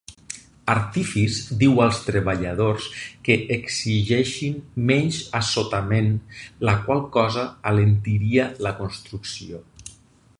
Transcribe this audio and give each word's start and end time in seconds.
Artifis 0.73 1.35
diu 1.63 1.81
als 1.83 1.99
treballadors 2.05 2.87
que 3.27 3.35
exigeixin 3.57 4.55
menys 4.93 5.19
assotament, 5.41 6.11
la 6.71 6.75
qual 6.87 7.07
cosa 7.19 7.45
alentiria 7.73 8.49
la 8.69 8.77
construcció. 8.83 9.63